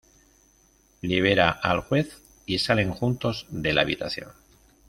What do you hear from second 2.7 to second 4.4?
juntos de la habitación.